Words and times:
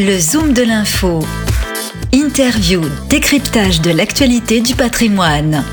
Le 0.00 0.16
Zoom 0.16 0.52
de 0.52 0.62
l'info. 0.62 1.18
Interview, 2.12 2.82
décryptage 3.08 3.80
de 3.80 3.90
l'actualité 3.90 4.60
du 4.60 4.76
patrimoine. 4.76 5.64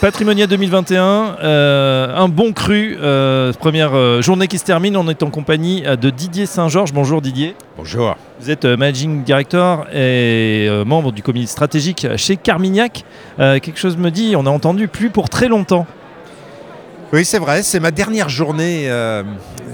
Patrimonia 0.00 0.48
2021, 0.48 1.36
euh, 1.44 2.16
un 2.16 2.28
bon 2.28 2.52
cru, 2.52 2.96
euh, 3.00 3.52
première 3.52 3.94
euh, 3.94 4.20
journée 4.20 4.48
qui 4.48 4.58
se 4.58 4.64
termine, 4.64 4.96
on 4.96 5.08
est 5.08 5.22
en 5.22 5.30
compagnie 5.30 5.82
de 5.82 6.10
Didier 6.10 6.46
Saint-Georges. 6.46 6.92
Bonjour 6.92 7.22
Didier. 7.22 7.54
Bonjour. 7.76 8.16
Vous 8.40 8.50
êtes 8.50 8.64
Managing 8.64 9.22
Director 9.22 9.86
et 9.94 10.68
membre 10.84 11.12
du 11.12 11.22
comité 11.22 11.46
stratégique 11.46 12.08
chez 12.16 12.34
Carmignac. 12.34 13.04
quelque 13.38 13.78
chose 13.78 13.96
me 13.96 14.10
dit, 14.10 14.34
on 14.36 14.46
a 14.46 14.50
entendu 14.50 14.88
plus 14.88 15.10
pour 15.10 15.28
très 15.28 15.46
longtemps. 15.46 15.86
Oui, 17.12 17.26
c'est 17.26 17.38
vrai, 17.38 17.62
c'est 17.62 17.78
ma 17.78 17.90
dernière 17.90 18.30
journée 18.30 18.84
euh, 18.90 19.22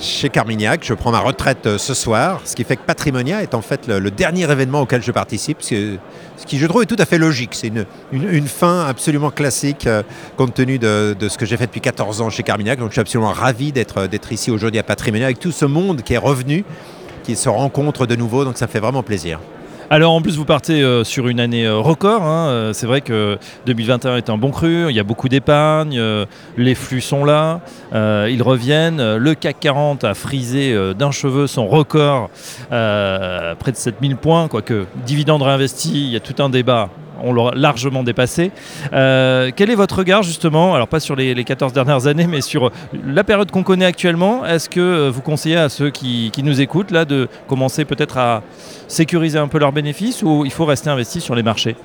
chez 0.00 0.28
Carmignac. 0.28 0.80
Je 0.82 0.92
prends 0.92 1.12
ma 1.12 1.20
retraite 1.20 1.66
euh, 1.66 1.78
ce 1.78 1.94
soir, 1.94 2.40
ce 2.44 2.56
qui 2.56 2.64
fait 2.64 2.74
que 2.74 2.82
Patrimonia 2.82 3.44
est 3.44 3.54
en 3.54 3.62
fait 3.62 3.86
le, 3.86 4.10
dernier 4.10 4.50
événement 4.50 4.80
auquel 4.80 5.04
je 5.04 5.12
participe, 5.12 5.62
ce, 5.62 5.98
qui 6.46 6.58
je 6.58 6.66
trouve 6.66 6.82
est 6.82 6.86
tout 6.86 6.96
à 6.98 7.04
fait 7.04 7.16
logique. 7.16 7.50
C'est 7.54 7.70
une, 8.10 8.48
fin 8.48 8.84
absolument 8.86 9.30
classique 9.30 9.86
euh, 9.86 10.02
compte 10.36 10.52
tenu 10.52 10.80
de, 10.80 11.14
ce 11.28 11.38
que 11.38 11.46
j'ai 11.46 11.56
fait 11.56 11.66
depuis 11.66 11.80
14 11.80 12.22
ans 12.22 12.28
chez 12.28 12.42
Carmignac. 12.42 12.80
Donc 12.80 12.88
je 12.88 12.94
suis 12.94 13.00
absolument 13.00 13.30
ravi 13.30 13.70
d'être 13.70 14.32
ici 14.32 14.50
aujourd'hui 14.50 14.80
à 14.80 14.82
Patrimonia 14.82 15.26
avec 15.26 15.38
tout 15.38 15.52
ce 15.52 15.64
monde 15.64 16.02
qui 16.02 16.14
est 16.14 16.18
revenu, 16.18 16.64
qui 17.22 17.36
se 17.36 17.48
rencontre 17.48 18.06
de 18.06 18.16
nouveau, 18.16 18.44
donc 18.44 18.58
ça 18.58 18.66
fait 18.66 18.80
vraiment 18.80 19.04
plaisir. 19.04 19.38
Alors 19.90 20.12
en 20.12 20.20
plus 20.20 20.36
vous 20.36 20.44
partez 20.44 20.82
euh, 20.82 21.02
sur 21.02 21.28
une 21.28 21.40
année 21.40 21.64
euh, 21.64 21.78
record, 21.78 22.22
hein. 22.22 22.48
euh, 22.48 22.72
c'est 22.74 22.86
vrai 22.86 23.00
que 23.00 23.38
2021 23.64 24.18
est 24.18 24.28
un 24.28 24.36
bon 24.36 24.50
cru, 24.50 24.90
il 24.90 24.94
y 24.94 25.00
a 25.00 25.02
beaucoup 25.02 25.30
d'épargne, 25.30 25.98
les 26.58 26.74
flux 26.74 27.00
sont 27.00 27.24
là, 27.24 27.60
ils 27.92 28.42
reviennent, 28.42 29.16
le 29.16 29.34
CAC 29.34 29.60
40 29.60 30.04
a 30.04 30.12
frisé 30.12 30.76
d'un 30.94 31.10
cheveu 31.10 31.46
son 31.46 31.66
record 31.66 32.28
près 32.68 33.72
de 33.72 33.76
7000 33.76 34.16
points, 34.16 34.48
quoique 34.48 34.84
dividendes 35.06 35.42
réinvestis, 35.42 36.04
il 36.04 36.10
y 36.10 36.16
a 36.16 36.20
tout 36.20 36.42
un 36.42 36.50
débat 36.50 36.90
on 37.22 37.32
l'a 37.32 37.50
largement 37.54 38.02
dépassé. 38.02 38.50
Euh, 38.92 39.50
quel 39.54 39.70
est 39.70 39.74
votre 39.74 39.98
regard 39.98 40.22
justement, 40.22 40.74
alors 40.74 40.88
pas 40.88 41.00
sur 41.00 41.16
les, 41.16 41.44
14 41.44 41.72
dernières 41.72 42.06
années, 42.06 42.26
mais 42.26 42.40
sur 42.40 42.70
la 43.06 43.24
période 43.24 43.50
qu'on 43.50 43.62
connaît 43.62 43.84
actuellement? 43.84 44.44
Est-ce 44.44 44.68
que 44.68 44.80
euh, 44.80 45.10
vous 45.10 45.22
conseillez 45.22 45.56
à 45.56 45.68
ceux 45.68 45.90
qui, 45.90 46.32
nous 46.42 46.60
écoutent 46.60 46.92
là 46.92 47.04
de 47.04 47.28
commencer 47.48 47.84
peut-être 47.84 48.16
à 48.16 48.42
sécuriser 48.86 49.38
un 49.38 49.48
peu 49.48 49.58
leurs 49.58 49.72
bénéfices 49.72 50.22
ou 50.22 50.44
il 50.44 50.52
faut 50.52 50.64
rester 50.64 50.88
investi 50.88 51.20
sur 51.20 51.34
les 51.34 51.42
marchés? 51.42 51.76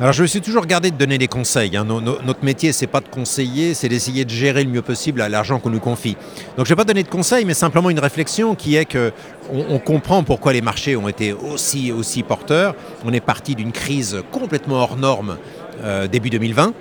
Alors 0.00 0.12
je 0.12 0.22
me 0.22 0.26
suis 0.26 0.40
toujours 0.40 0.66
gardé 0.66 0.90
de 0.90 0.96
donner 0.96 1.18
des 1.18 1.28
conseils. 1.28 1.76
Hein. 1.76 1.84
notre 1.84 2.44
métier, 2.44 2.72
c'est 2.72 2.86
pas 2.86 3.00
de 3.00 3.08
conseiller, 3.08 3.74
c'est 3.74 3.88
d'essayer 3.88 4.24
de 4.24 4.30
gérer 4.30 4.64
le 4.64 4.70
mieux 4.70 4.82
possible 4.82 5.22
l'argent 5.28 5.58
qu'on 5.58 5.70
nous 5.70 5.80
confie. 5.80 6.16
Donc 6.56 6.66
je 6.66 6.70
vais 6.70 6.76
pas 6.76 6.84
donner 6.84 7.02
de 7.02 7.08
conseils, 7.08 7.44
mais 7.44 7.54
simplement 7.54 7.90
une 7.90 8.00
réflexion 8.00 8.54
qui 8.54 8.76
est 8.76 8.84
que 8.84 9.12
on, 9.52 9.78
comprend 9.78 10.22
pourquoi 10.22 10.52
les 10.52 10.62
marchés 10.62 10.96
ont 10.96 11.08
été 11.08 11.32
aussi, 11.32 11.92
aussi 11.92 12.22
porteurs. 12.22 12.74
On 13.04 13.12
est 13.12 13.20
parti 13.20 13.54
d'une 13.54 13.72
crise 13.72 14.22
complètement 14.30 14.76
hors 14.76 14.96
norme 14.96 15.36
euh, 15.82 16.06
début 16.08 16.30
2020, 16.30 16.72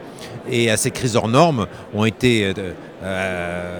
et 0.50 0.70
à 0.70 0.78
ces 0.78 0.92
crises 0.92 1.16
hors 1.16 1.28
normes 1.28 1.68
ont 1.94 2.06
été 2.06 2.46
euh, 2.46 2.74
euh, 3.04 3.80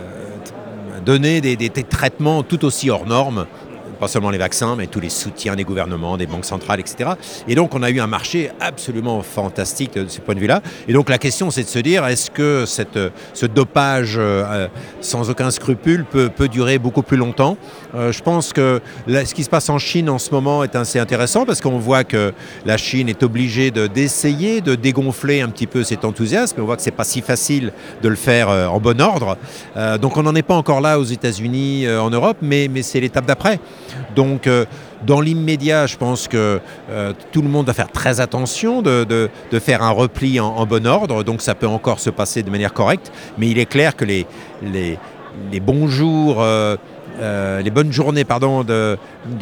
donnés 1.06 1.42
des, 1.42 1.56
des, 1.56 1.70
traitements 1.70 2.44
tout 2.44 2.66
aussi 2.66 2.90
hors 2.90 3.06
normes 3.06 3.46
pas 4.02 4.08
seulement 4.08 4.32
les 4.32 4.40
vaccins, 4.40 4.76
mais 4.76 4.88
tous 4.88 5.00
les 5.00 5.12
soutiens 5.12 5.56
des 5.56 5.64
gouvernements, 5.64 6.18
des 6.18 6.26
banques 6.26 6.46
centrales, 6.46 6.80
etc. 6.80 7.12
Et 7.48 7.54
donc 7.54 7.76
on 7.76 7.84
a 7.84 7.92
eu 7.92 8.00
un 8.00 8.08
marché 8.08 8.50
absolument 8.60 9.22
fantastique 9.22 9.94
de 9.94 10.08
ce 10.08 10.20
point 10.20 10.34
de 10.34 10.40
vue-là. 10.40 10.62
Et 10.88 10.94
donc 10.94 11.08
la 11.08 11.20
question 11.20 11.52
c'est 11.52 11.64
de 11.64 11.70
se 11.70 11.78
dire, 11.78 12.08
est-ce 12.08 12.32
que 12.32 12.66
cette, 12.66 12.98
ce 13.36 13.46
dopage 13.46 14.16
euh, 14.18 14.68
sans 15.02 15.30
aucun 15.30 15.52
scrupule 15.52 16.04
peut, 16.04 16.30
peut, 16.36 16.48
durer 16.48 16.80
beaucoup 16.80 17.04
plus 17.04 17.16
longtemps? 17.16 17.58
Euh, 17.94 18.12
Je 18.12 18.24
pense 18.24 18.54
que 18.54 18.82
ce 19.08 19.34
qui 19.36 19.44
se 19.44 19.52
passe 19.52 19.70
en 19.70 19.78
Chine 19.78 20.10
en 20.10 20.18
ce 20.18 20.32
moment 20.32 20.64
est 20.64 20.76
assez 20.76 20.98
intéressant 20.98 21.46
parce 21.46 21.62
qu'on 21.62 21.78
voit 21.78 22.04
que 22.04 22.34
la 22.66 22.78
Chine 22.78 23.08
est 23.08 23.22
obligée 23.22 23.70
d'essayer 23.70 24.62
de, 24.62 24.74
dégonfler 24.74 25.42
un 25.42 25.50
petit 25.50 25.68
peu 25.68 25.84
cet 25.84 26.06
enthousiasme. 26.06 26.60
On 26.60 26.66
voit 26.66 26.76
que 26.76 26.82
c'est 26.82 26.90
pas 26.90 27.04
si 27.04 27.22
facile 27.22 27.72
de 28.02 28.10
le 28.10 28.16
faire 28.16 28.50
euh, 28.50 28.66
en 28.66 28.80
bon 28.80 29.00
ordre. 29.00 29.38
donc 30.02 30.18
on 30.18 30.24
n'en 30.24 30.34
est 30.34 30.42
pas 30.42 30.56
encore 30.56 30.82
là 30.82 30.98
aux 30.98 31.04
États-Unis, 31.04 31.88
en 31.88 32.10
Europe, 32.10 32.38
mais, 32.42 32.68
mais 32.68 32.82
c'est 32.82 33.00
l'étape 33.00 33.28
d'après. 33.28 33.60
Donc, 34.16 34.48
euh, 34.48 34.66
dans 35.06 35.22
l'immédiat, 35.22 35.88
je 35.88 35.98
pense 35.98 36.28
que 36.28 36.60
euh, 36.90 37.14
tout 37.32 37.42
le 37.42 37.50
monde 37.50 37.66
va 37.66 37.74
faire 37.74 37.92
très 37.92 38.20
attention 38.20 38.82
de, 38.82 39.30
faire 39.60 39.84
un 39.84 39.92
repli 39.92 40.40
en, 40.40 40.66
bon 40.66 40.86
ordre. 40.88 41.24
Donc, 41.24 41.42
ça 41.42 41.56
peut 41.56 41.68
encore 41.68 42.00
se 42.00 42.10
passer 42.10 42.44
de 42.44 42.50
manière 42.50 42.74
correcte. 42.74 43.12
Mais 43.38 43.50
il 43.50 43.60
est 43.60 43.66
clair 43.66 43.96
que 43.96 44.06
les, 44.06 44.26
bons 45.62 45.88
jours. 45.88 46.44
Euh, 47.20 47.62
les 47.62 47.72
bonnes 47.72 47.92
journées 47.92 48.24
pardon, 48.24 48.64
de, 48.64 48.98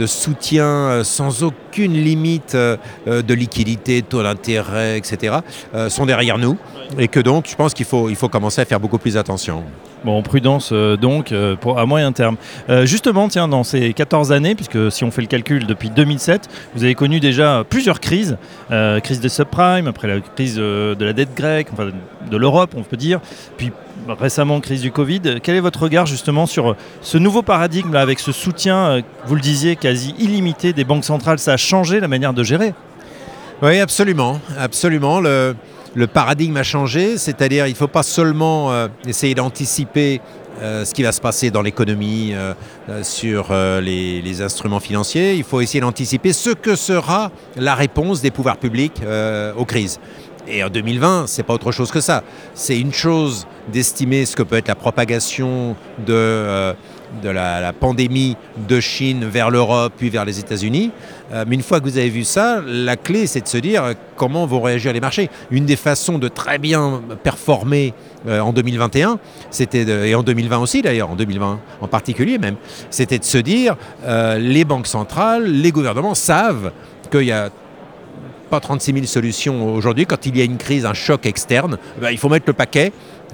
soutien 0.05 1.03
sans 1.03 1.43
aucune 1.43 1.93
limite 1.93 2.55
de 2.55 3.33
liquidité, 3.33 4.01
taux 4.01 4.23
d'intérêt, 4.23 4.97
etc., 4.97 5.37
sont 5.89 6.05
derrière 6.05 6.37
nous. 6.37 6.57
Et 6.97 7.07
que 7.07 7.19
donc, 7.19 7.45
je 7.47 7.55
pense 7.55 7.73
qu'il 7.73 7.85
faut, 7.85 8.09
commencer 8.29 8.61
à 8.61 8.65
faire 8.65 8.79
beaucoup 8.79 8.97
plus 8.97 9.17
attention. 9.17 9.63
Bon, 10.03 10.21
prudence 10.23 10.69
euh, 10.71 10.95
donc 10.95 11.31
euh, 11.31 11.55
à 11.75 11.85
moyen 11.85 12.11
terme. 12.13 12.37
Euh, 12.69 12.85
justement, 12.85 13.27
tiens, 13.27 13.47
dans 13.47 13.63
ces 13.63 13.93
14 13.93 14.31
années, 14.31 14.55
puisque 14.55 14.91
si 14.91 15.03
on 15.03 15.11
fait 15.11 15.21
le 15.21 15.27
calcul 15.27 15.67
depuis 15.67 15.89
2007, 15.89 16.47
vous 16.73 16.83
avez 16.83 16.95
connu 16.95 17.19
déjà 17.19 17.63
plusieurs 17.69 17.99
crises. 17.99 18.37
crise 19.03 19.19
des 19.19 19.29
subprimes, 19.29 19.87
après 19.87 20.07
la 20.07 20.21
crise 20.21 20.55
de 20.55 20.97
la 20.99 21.13
dette 21.13 21.35
grecque, 21.35 21.67
enfin 21.73 21.89
de 22.29 22.37
l'Europe, 22.37 22.73
on 22.77 22.83
peut 22.83 22.97
dire, 22.97 23.19
récemment 24.17 24.59
crise 24.59 24.81
du 24.81 24.91
Covid. 24.91 25.39
Quel 25.43 25.55
est 25.55 25.59
votre 25.59 25.83
regard 25.83 26.05
justement 26.05 26.45
sur 26.45 26.75
ce 27.01 27.17
nouveau 27.17 27.41
paradigme 27.41 27.95
avec 27.95 28.19
ce 28.19 28.31
soutien, 28.31 29.01
vous 29.25 29.35
le 29.35 29.41
disiez, 29.41 29.75
quasi 29.75 30.15
illimité 30.19 30.73
des 30.73 30.83
banques 30.83 31.05
centrales? 31.05 31.39
Ça 31.39 31.53
a 31.53 31.57
changé 31.57 31.99
la 31.99 32.07
manière 32.07 32.33
de 32.33 32.43
gérer? 32.43 32.73
Oui, 33.61 33.79
absolument. 33.79 34.39
absolument. 34.57 35.19
Le 35.95 36.07
paradigme 36.07 36.55
a 36.57 36.63
changé, 36.63 37.17
c'est-à-dire 37.17 37.65
il 37.65 37.71
ne 37.71 37.75
faut 37.75 37.87
pas 37.87 38.03
seulement 38.03 38.71
euh, 38.71 38.87
essayer 39.07 39.33
d'anticiper 39.33 40.21
euh, 40.61 40.85
ce 40.85 40.93
qui 40.93 41.03
va 41.03 41.11
se 41.11 41.21
passer 41.21 41.51
dans 41.51 41.61
l'économie, 41.61 42.33
euh, 42.33 42.53
sur 43.01 43.53
les, 43.81 44.41
instruments 44.41 44.79
financiers, 44.79 45.35
il 45.35 45.43
faut 45.43 45.61
essayer 45.61 45.79
d'anticiper 45.79 46.33
ce 46.33 46.51
que 46.51 46.75
sera 46.75 47.31
la 47.55 47.75
réponse 47.75 48.21
des 48.21 48.31
pouvoirs 48.31 48.57
publics 48.57 49.01
aux 49.57 49.65
crises. 49.65 49.99
Et 50.49 50.63
en 50.63 50.69
2020, 50.69 51.27
c'est 51.27 51.43
pas 51.43 51.53
autre 51.53 51.71
chose 51.71 51.91
que 51.91 52.01
ça. 52.01 52.23
C'est 52.53 52.79
une 52.79 52.93
chose 52.93 53.47
d'estimer 53.71 54.25
ce 54.25 54.35
que 54.35 54.43
peut 54.43 54.57
être 54.57 54.67
la 54.67 54.75
propagation 54.75 55.75
de 56.05 56.73
de 57.23 57.29
la, 57.29 57.73
pandémie 57.73 58.35
de 58.67 58.79
Chine 58.79 59.25
vers 59.25 59.49
l'Europe, 59.49 59.93
puis 59.97 60.09
vers 60.09 60.25
les 60.25 60.39
États-Unis. 60.39 60.91
Euh, 61.31 61.45
mais 61.47 61.55
une 61.55 61.61
fois 61.61 61.79
que 61.79 61.85
vous 61.85 61.97
avez 61.97 62.09
vu 62.09 62.23
ça, 62.23 62.61
la 62.65 62.97
clé, 62.97 63.27
c'est 63.27 63.41
de 63.41 63.47
se 63.47 63.57
dire 63.57 63.83
euh, 63.83 63.93
comment 64.15 64.45
vont 64.45 64.61
réagir 64.61 64.93
les 64.93 64.99
marchés. 64.99 65.29
Une 65.51 65.65
des 65.65 65.75
façons 65.75 66.17
de 66.17 66.27
très 66.27 66.57
bien 66.57 67.01
performer 67.23 67.93
euh, 68.27 68.39
en 68.39 68.51
2021, 68.53 69.19
c'était 69.49 70.09
et 70.09 70.15
en 70.15 70.23
2020 70.23 70.59
aussi 70.59 70.81
d'ailleurs, 70.81 71.11
en 71.11 71.15
2020 71.15 71.59
en 71.81 71.87
particulier 71.87 72.37
même, 72.37 72.55
c'était 72.89 73.19
de 73.19 73.23
se 73.23 73.37
dire 73.37 73.75
les 74.05 74.65
banques 74.65 74.87
centrales, 74.87 75.45
les 75.45 75.71
gouvernements 75.71 76.15
savent 76.15 76.71
qu'il 77.11 77.23
y 77.23 77.31
a 77.31 77.49
pas 78.49 78.59
36 78.59 78.93
000 78.93 79.05
solutions 79.05 79.73
aujourd'hui. 79.73 80.05
Quand 80.05 80.25
il 80.25 80.37
y 80.37 80.41
a 80.41 80.43
une 80.43 80.57
crise, 80.57 80.85
un 80.85 80.93
choc 80.93 81.25
externe, 81.25 81.77
eh 81.97 82.01
ben, 82.01 82.09
il 82.11 82.17
faut 82.17 82.29
mettre 82.29 82.45
le 82.47 82.53
paquet 82.53 82.91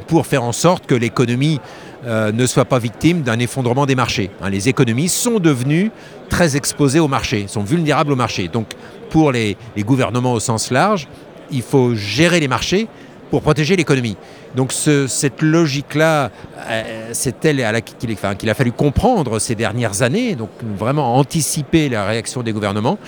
pour 0.08 0.26
faire 0.26 0.44
en 0.44 0.52
sorte 0.52 0.86
que 0.86 0.96
l'économie 0.96 1.60
euh, 2.06 2.32
ne 2.32 2.46
soit 2.46 2.66
pas 2.66 2.78
victime 2.78 3.22
d'un 3.22 3.40
effondrement 3.40 3.86
des 3.86 3.96
marchés. 3.96 4.30
Hein, 4.42 4.50
les 4.50 4.70
économies 4.70 5.10
sont 5.10 5.40
devenues 5.40 5.92
très 6.30 6.56
exposées 6.56 7.00
au 7.00 7.08
marché, 7.08 7.46
sont 7.48 7.64
vulnérables 7.64 8.12
au 8.12 8.16
marché. 8.16 8.48
Donc 8.48 8.68
pour 9.10 9.32
les, 9.32 9.58
gouvernements 9.80 10.34
au 10.34 10.40
sens 10.40 10.72
large, 10.72 11.08
il 11.52 11.62
faut 11.62 11.96
gérer 11.96 12.40
les 12.40 12.48
marchés 12.48 12.88
pour 13.32 13.42
protéger 13.42 13.76
l'économie. 13.76 14.18
Donc 14.56 14.72
cette 14.72 15.42
logique-là, 15.42 16.30
euh, 16.68 17.10
c'est 17.12 17.44
elle 17.44 17.64
à 17.64 17.82
qu'il 17.82 18.50
a 18.50 18.54
fallu 18.54 18.72
comprendre 18.72 19.40
ces 19.40 19.56
dernières 19.56 20.02
années, 20.02 20.36
donc 20.36 20.50
vraiment 20.78 21.16
anticiper 21.18 21.90
la 21.90 22.06
réaction 22.06 22.44
des 22.44 22.54
gouvernements. 22.54 23.00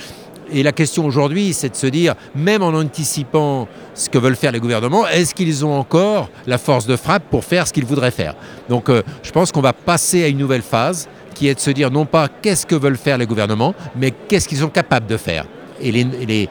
Et 0.52 0.64
la 0.64 0.72
question 0.72 1.06
aujourd'hui, 1.06 1.54
c'est 1.54 1.70
de 1.70 1.76
se 1.76 1.88
dire, 1.88 2.16
même 2.36 2.64
en 2.64 2.70
anticipant 2.70 3.68
ce 3.94 4.10
que 4.10 4.18
veulent 4.18 4.36
faire 4.36 4.52
les 4.52 4.60
gouvernements, 4.60 5.08
est-ce 5.08 5.36
qu'ils 5.36 5.66
ont 5.66 5.78
encore 5.78 6.30
la 6.46 6.58
force 6.58 6.86
de 6.86 6.96
frappe 6.96 7.24
pour 7.30 7.44
faire 7.44 7.68
ce 7.68 7.74
qu'ils 7.74 7.86
voudraient 7.86 8.12
faire? 8.12 8.36
Donc 8.70 8.90
euh, 8.90 9.04
je 9.24 9.32
pense 9.32 9.52
qu'on 9.52 9.62
va 9.62 9.74
passer 9.74 10.24
à 10.24 10.28
une 10.28 10.38
nouvelle 10.38 10.62
phase 10.62 11.10
qui 11.34 11.48
est 11.48 11.56
de 11.56 11.60
se 11.60 11.72
dire 11.72 11.92
non 11.92 12.06
pas 12.06 12.30
qu'est-ce 12.42 12.66
que 12.66 12.76
veulent 12.76 12.98
faire 12.98 13.18
les 13.18 13.28
gouvernements, 13.28 13.76
mais 13.96 14.12
qu'est-ce 14.12 14.48
qu'ils 14.48 14.58
sont 14.60 14.70
capables 14.70 15.08
de 15.08 15.18
faire. 15.18 15.46
Et 15.80 15.92
les, 15.92 16.50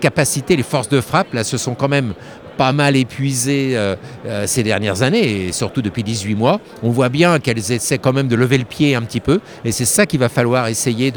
capacités, 0.00 0.56
les 0.56 0.64
forces 0.64 0.88
de 0.88 1.00
frappe, 1.00 1.32
là, 1.32 1.44
se 1.44 1.56
sont 1.56 1.74
quand 1.74 1.88
même 1.88 2.14
pas 2.56 2.72
mal 2.72 2.96
épuisées 2.96 3.76
euh, 3.76 3.96
euh, 4.26 4.46
ces 4.46 4.62
dernières 4.62 5.02
années, 5.02 5.46
et 5.46 5.52
surtout 5.52 5.82
depuis 5.82 6.02
18 6.02 6.34
mois. 6.34 6.60
On 6.82 6.90
voit 6.90 7.08
bien 7.08 7.38
qu'elles 7.38 7.72
essaient 7.72 7.98
quand 7.98 8.12
même 8.12 8.28
de 8.28 8.36
lever 8.36 8.58
le 8.58 8.64
pied 8.64 8.94
un 8.94 9.02
petit 9.02 9.20
peu, 9.20 9.40
et 9.64 9.72
c'est 9.72 9.84
ça 9.84 10.06
qu'il 10.06 10.20
va 10.20 10.28
falloir 10.28 10.68
essayer 10.68 11.12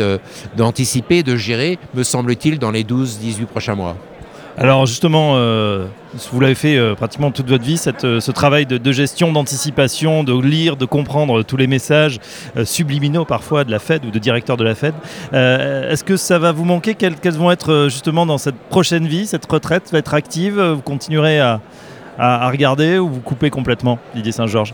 d'anticiper, 0.56 1.24
de, 1.24 1.36
gérer, 1.36 1.80
me 1.94 2.04
semble-t-il, 2.04 2.60
dans 2.60 2.72
les 2.72 2.84
12-18 2.84 3.46
prochains 3.46 3.76
mois. 3.76 3.96
Alors 4.60 4.88
justement, 4.88 5.34
euh, 5.36 5.86
vous 6.32 6.40
l'avez 6.40 6.56
fait 6.56 6.78
euh, 6.78 6.96
pratiquement 6.96 7.30
toute 7.30 7.48
votre 7.48 7.64
vie, 7.64 7.80
euh, 8.04 8.20
ce 8.20 8.32
travail 8.32 8.66
de, 8.66 8.92
gestion, 8.92 9.32
d'anticipation, 9.32 10.24
de 10.24 10.34
lire, 10.34 10.78
de 10.78 10.86
comprendre 10.86 11.44
tous 11.44 11.58
les 11.58 11.68
messages 11.68 12.20
subliminaux 12.64 13.24
parfois 13.24 13.66
de 13.66 13.72
la 13.72 13.78
Fed 13.78 14.04
ou 14.04 14.10
de 14.10 14.18
directeur 14.18 14.58
de 14.58 14.64
la 14.64 14.74
Fed. 14.74 14.96
Est-ce 15.32 16.04
que 16.04 16.18
ça 16.18 16.40
va 16.40 16.52
vous 16.54 16.66
manquer 16.66 16.96
quelles, 16.96 17.16
vont 17.34 17.52
être 17.52 17.88
justement 17.88 18.26
dans 18.26 18.40
cette 18.40 18.56
prochaine 18.56 19.06
vie, 19.06 19.28
cette 19.28 19.46
retraite 19.46 19.92
va 19.92 20.00
être 20.00 20.16
active 20.16 20.60
Vous 20.60 20.82
continuerez 20.82 21.40
à, 21.40 21.62
à, 22.18 22.50
regarder 22.50 22.98
ou 22.98 23.10
vous 23.10 23.22
coupez 23.22 23.52
complètement, 23.52 24.00
Didier 24.16 24.32
Saint-Georges? 24.32 24.74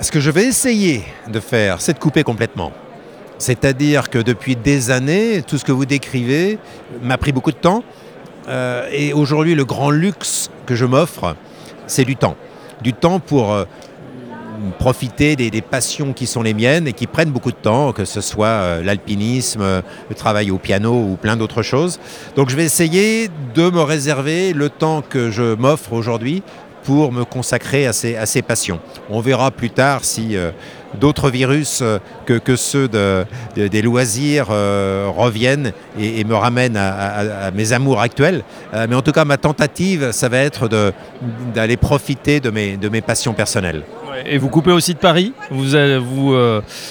Ce 0.00 0.12
que 0.12 0.20
je 0.20 0.30
vais 0.30 0.44
essayer 0.44 1.04
de 1.26 1.40
faire, 1.40 1.80
c'est 1.80 1.94
de 1.94 1.98
couper 1.98 2.22
complètement. 2.22 2.72
C'est-à-dire 3.38 4.10
que 4.10 4.18
depuis 4.18 4.56
des 4.56 4.90
années, 4.90 5.42
tout 5.42 5.56
ce 5.56 5.64
que 5.64 5.72
vous 5.72 5.86
décrivez 5.86 6.58
m'a 7.02 7.16
pris 7.16 7.32
beaucoup 7.32 7.52
de 7.52 7.56
temps. 7.56 7.82
Euh, 8.48 8.88
et 8.90 9.12
aujourd'hui, 9.12 9.54
le 9.54 9.64
grand 9.64 9.90
luxe 9.90 10.50
que 10.66 10.74
je 10.74 10.84
m'offre, 10.84 11.36
c'est 11.86 12.04
du 12.04 12.16
temps. 12.16 12.36
Du 12.82 12.92
temps 12.92 13.20
pour 13.20 13.52
euh, 13.52 13.64
profiter 14.78 15.36
des, 15.36 15.60
passions 15.60 16.12
qui 16.12 16.26
sont 16.26 16.42
les 16.42 16.54
miennes 16.54 16.88
et 16.88 16.92
qui 16.92 17.06
prennent 17.06 17.30
beaucoup 17.30 17.50
de 17.50 17.56
temps, 17.56 17.92
que 17.92 18.04
ce 18.04 18.20
soit 18.20 18.46
euh, 18.46 18.82
l'alpinisme, 18.82 19.62
le 19.62 20.14
travail 20.14 20.50
au 20.50 20.58
piano 20.58 20.92
ou 20.94 21.16
plein 21.16 21.36
d'autres 21.36 21.62
choses. 21.62 22.00
Donc 22.36 22.48
je 22.48 22.56
vais 22.56 22.64
essayer 22.64 23.28
de 23.54 23.70
me 23.70 23.82
réserver 23.82 24.52
le 24.52 24.70
temps 24.70 25.02
que 25.02 25.30
je 25.30 25.54
m'offre 25.54 25.92
aujourd'hui 25.92 26.42
pour 26.84 27.12
me 27.12 27.24
consacrer 27.24 27.86
à 27.86 27.92
ces, 27.92 28.16
à 28.16 28.24
ces 28.24 28.40
passions. 28.40 28.80
On 29.10 29.20
verra 29.20 29.50
plus 29.50 29.70
tard 29.70 30.04
si 30.04 30.36
d'autres 30.94 31.30
virus 31.30 31.80
euh, 31.82 31.98
que, 32.26 32.56
ceux 32.56 32.88
des 33.56 33.82
loisirs 33.82 34.48
euh, 34.50 35.08
reviennent 35.14 35.72
et, 35.98 36.24
me 36.24 36.34
ramènent 36.34 36.76
à, 36.76 37.50
mes 37.52 37.72
amours 37.72 38.00
actuels. 38.00 38.42
Euh, 38.74 38.86
mais 38.88 38.96
en 38.96 39.02
tout 39.02 39.12
cas, 39.12 39.24
ma 39.24 39.36
tentative, 39.36 40.12
ça 40.12 40.28
va 40.28 40.38
être 40.38 40.68
d'aller 41.54 41.76
profiter 41.76 42.40
de 42.40 42.50
mes, 42.50 42.76
de 42.76 42.88
mes 42.88 43.00
passions 43.00 43.34
personnelles. 43.34 43.82
Et 44.26 44.38
vous 44.38 44.48
coupez 44.48 44.72
aussi 44.72 44.94
de 44.94 44.98
Paris, 44.98 45.32
vous 45.50 45.66
vous 46.00 46.36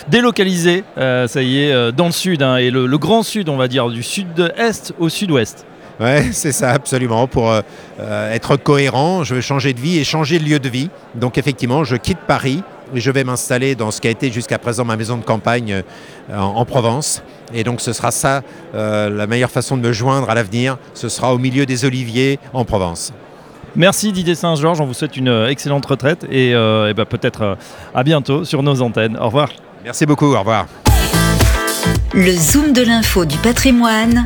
délocalisez, 0.08 0.84
ça 0.96 1.42
y 1.42 1.64
est, 1.64 1.92
dans 1.92 2.06
le 2.06 2.12
sud, 2.12 2.42
hein, 2.42 2.56
et 2.56 2.72
le, 2.72 2.98
grand 2.98 3.22
sud, 3.22 3.50
on 3.50 3.58
va 3.58 3.68
dire, 3.68 3.90
du 3.90 4.02
sud-est 4.02 4.94
au 4.98 5.10
sud-ouest. 5.10 5.66
Oui, 6.00 6.08
c'est 6.32 6.54
ça, 6.54 6.72
absolument. 6.72 7.28
Pour 7.28 7.54
être 8.00 8.56
cohérent, 8.56 9.26
je 9.26 9.36
veux 9.36 9.42
changer 9.42 9.74
de 9.74 9.82
vie 9.82 9.98
et 9.98 10.06
changer 10.06 10.40
de 10.40 10.46
lieu 10.46 10.60
de 10.60 10.70
vie. 10.70 10.90
Donc 11.16 11.38
effectivement, 11.38 11.84
je 11.84 11.98
quitte 11.98 12.20
Paris 12.28 12.64
je 12.94 13.12
vais 13.12 13.24
m'installer 13.24 13.76
dans 13.76 13.92
ce 13.92 14.02
qui 14.02 14.08
a 14.08 14.12
été 14.12 14.32
jusqu'à 14.32 14.58
présent 14.58 14.86
ma 14.86 14.96
maison 14.96 15.18
de 15.18 15.24
campagne 15.24 15.84
euh, 16.30 16.38
en, 16.38 16.66
Provence. 16.66 17.24
Et 17.54 17.64
donc 17.64 17.82
ce 17.82 17.94
sera 17.94 18.12
ça, 18.12 18.42
euh, 18.76 19.10
la 19.10 19.28
meilleure 19.28 19.52
façon 19.52 19.78
de 19.78 19.82
me 19.82 19.94
joindre 19.94 20.30
à 20.30 20.36
l'avenir, 20.36 20.78
ce 20.94 21.10
sera 21.10 21.34
au 21.34 21.38
milieu 21.38 21.66
des 21.66 21.86
oliviers 21.86 22.40
en 22.54 22.66
Provence. 22.66 23.14
Merci 23.76 24.12
Didier 24.12 24.36
Saint-Georges, 24.36 24.82
on 24.82 24.86
vous 24.86 24.94
souhaite 24.94 25.18
une 25.18 25.30
euh, 25.30 25.50
excellente 25.50 25.86
retraite 25.86 26.26
et, 26.30 26.54
ben, 26.54 27.06
peut-être 27.06 27.58
à 27.94 28.04
bientôt 28.04 28.44
sur 28.44 28.64
nos 28.64 28.82
antennes. 28.82 29.18
Au 29.18 29.26
revoir. 29.26 29.50
Merci 29.84 30.06
beaucoup, 30.06 30.34
au 30.34 30.40
revoir. 30.40 30.68
Le 32.14 32.32
Zoom 32.32 32.74
de 32.74 32.82
l'info 32.82 33.26
du 33.26 33.38
patrimoine 33.38 34.26